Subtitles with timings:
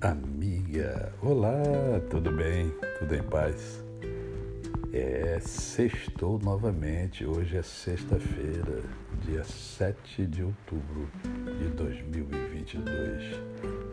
[0.00, 1.12] amiga.
[1.22, 1.62] Olá,
[2.10, 2.70] tudo bem?
[2.98, 3.82] Tudo em paz?
[4.92, 7.24] É, sextou novamente.
[7.24, 8.82] Hoje é sexta-feira,
[9.24, 11.08] dia 7 de outubro
[11.58, 13.40] de 2022.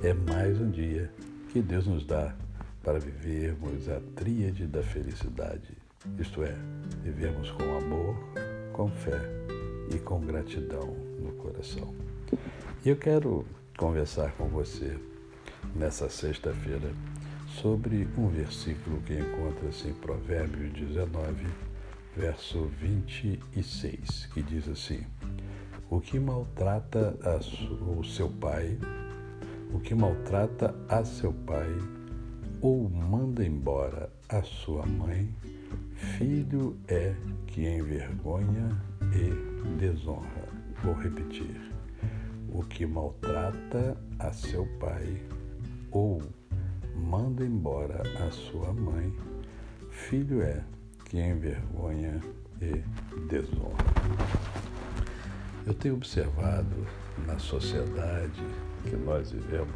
[0.03, 1.09] É mais um dia
[1.49, 2.35] que Deus nos dá
[2.83, 5.77] para vivermos a tríade da felicidade.
[6.19, 6.55] Isto é,
[7.01, 8.15] vivermos com amor,
[8.73, 9.21] com fé
[9.93, 11.93] e com gratidão no coração.
[12.83, 13.45] E eu quero
[13.77, 14.97] conversar com você
[15.75, 16.91] nessa sexta-feira
[17.47, 21.45] sobre um versículo que encontra-se em Provérbios 19,
[22.15, 25.03] verso 26, que diz assim:
[25.89, 27.17] O que maltrata
[27.97, 28.77] o seu pai,
[29.73, 31.69] o que maltrata a seu pai,
[32.61, 35.33] ou manda embora a sua mãe,
[36.17, 37.15] filho é
[37.47, 38.69] que envergonha
[39.13, 40.47] e desonra.
[40.83, 41.59] Vou repetir.
[42.49, 45.21] O que maltrata a seu pai,
[45.91, 46.21] ou
[46.95, 49.13] manda embora a sua mãe,
[49.89, 50.63] filho é
[51.05, 52.21] que envergonha
[52.61, 52.81] e
[53.27, 53.83] desonra.
[55.65, 56.87] Eu tenho observado
[57.27, 58.41] na sociedade
[58.83, 59.75] que nós vivemos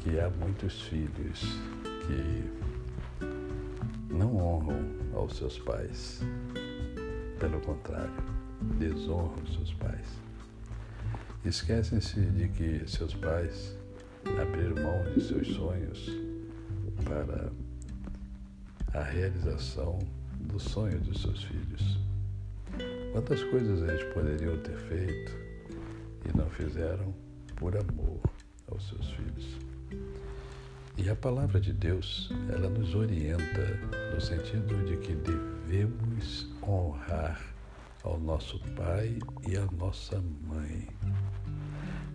[0.00, 1.40] que há muitos filhos
[2.06, 2.50] que
[4.12, 4.80] não honram
[5.14, 6.20] aos seus pais.
[7.38, 8.12] Pelo contrário,
[8.78, 10.06] desonram seus pais.
[11.44, 13.79] Esquecem-se de que seus pais
[14.40, 16.10] abrir mão de seus sonhos
[17.04, 17.50] para
[18.92, 19.98] a realização
[20.40, 21.98] do sonho dos seus filhos.
[23.12, 25.32] Quantas coisas eles poderiam ter feito
[26.28, 27.14] e não fizeram
[27.56, 28.20] por amor
[28.70, 29.58] aos seus filhos.
[30.96, 33.78] E a palavra de Deus, ela nos orienta
[34.14, 37.40] no sentido de que devemos honrar
[38.02, 40.88] ao nosso pai e à nossa mãe.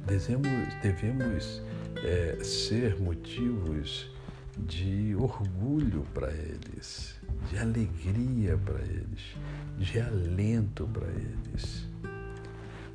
[0.06, 1.62] Devemos, devemos
[2.04, 4.10] é, ser motivos
[4.58, 7.16] de orgulho para eles,
[7.50, 9.36] de alegria para eles,
[9.78, 11.88] de alento para eles.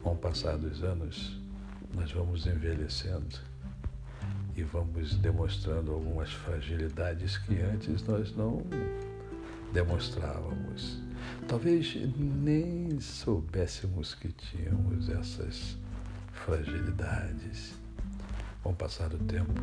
[0.03, 1.39] Com o passar dos anos,
[1.95, 3.37] nós vamos envelhecendo
[4.57, 8.63] e vamos demonstrando algumas fragilidades que antes nós não
[9.73, 10.99] demonstrávamos.
[11.47, 15.77] Talvez nem soubéssemos que tínhamos essas
[16.33, 17.75] fragilidades.
[18.63, 19.55] Com o passar do tempo,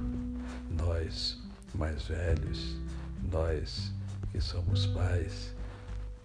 [0.71, 1.39] nós
[1.75, 2.75] mais velhos,
[3.31, 3.93] nós
[4.31, 5.55] que somos pais,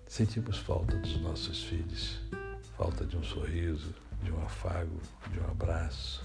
[0.06, 2.20] sentimos falta dos nossos filhos,
[2.76, 5.00] falta de um sorriso, de um afago,
[5.30, 6.24] de um abraço.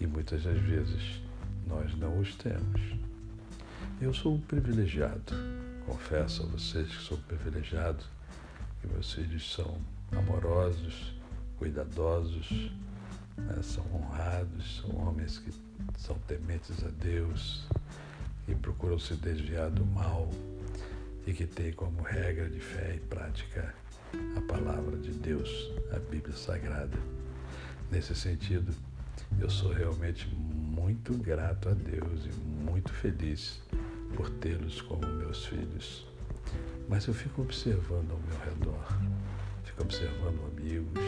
[0.00, 1.20] E muitas das vezes
[1.66, 2.80] nós não os temos.
[4.00, 5.34] Eu sou um privilegiado,
[5.84, 8.02] confesso a vocês que sou privilegiado,
[8.80, 9.78] que meus filhos são
[10.12, 11.14] amorosos,
[11.58, 12.72] cuidadosos,
[13.46, 15.52] né, são honrados, são homens que
[15.98, 17.66] são tementes a Deus,
[18.46, 20.30] que procuram se desviar do mal
[21.26, 23.74] e que têm como regra de fé e prática
[24.36, 26.98] a palavra de Deus, a Bíblia Sagrada.
[27.90, 28.74] Nesse sentido,
[29.38, 32.32] eu sou realmente muito grato a Deus e
[32.64, 33.60] muito feliz
[34.16, 36.06] por tê-los como meus filhos.
[36.88, 38.98] Mas eu fico observando ao meu redor,
[39.64, 41.00] fico observando amigos,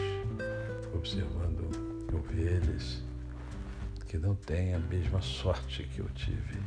[0.81, 3.01] fico observando ovelhas
[4.07, 6.61] que não têm a mesma sorte que eu tive,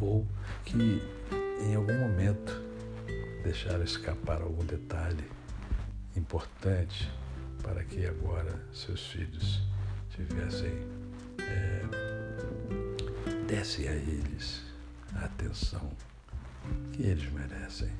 [0.00, 0.26] ou
[0.64, 1.00] que
[1.60, 2.60] em algum momento
[3.42, 5.24] deixaram escapar algum detalhe
[6.16, 7.10] importante
[7.62, 9.62] para que agora seus filhos
[10.10, 10.72] tivessem
[11.38, 11.82] é,
[13.46, 14.62] desse a eles
[15.14, 15.90] a atenção
[16.92, 17.90] que eles merecem.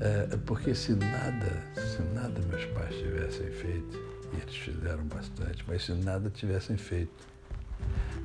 [0.00, 5.84] É, porque se nada, se nada meus pais tivessem feito, e eles fizeram bastante, mas
[5.84, 7.26] se nada tivessem feito,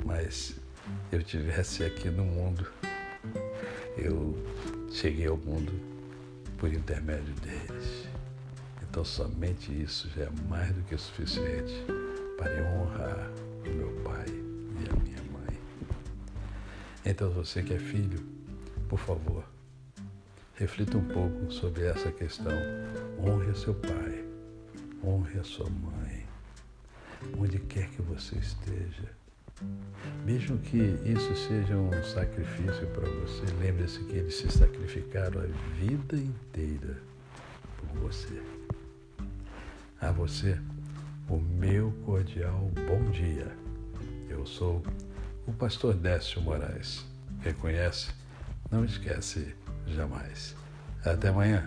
[0.06, 0.56] mas
[1.12, 2.66] eu tivesse aqui no mundo,
[3.97, 4.38] eu
[4.91, 5.72] cheguei ao mundo
[6.57, 8.08] por intermédio deles.
[8.81, 11.73] Então somente isso já é mais do que suficiente
[12.37, 13.29] para honrar
[13.66, 15.59] o meu pai e a minha mãe.
[17.05, 18.26] Então você que é filho,
[18.87, 19.43] por favor,
[20.55, 22.53] reflita um pouco sobre essa questão.
[23.20, 24.27] Honre seu pai
[25.03, 26.26] honre a sua mãe,
[27.38, 29.16] onde quer que você esteja.
[30.23, 35.46] Mesmo que isso seja um sacrifício para você, lembre-se que eles se sacrificaram a
[35.79, 36.97] vida inteira
[37.78, 38.41] por você.
[39.99, 40.59] A você,
[41.28, 43.52] o meu cordial bom dia.
[44.29, 44.84] Eu sou
[45.47, 47.03] o pastor Décio Moraes.
[47.41, 48.11] Quem conhece,
[48.70, 49.55] não esquece
[49.88, 50.55] jamais.
[51.03, 51.66] Até amanhã.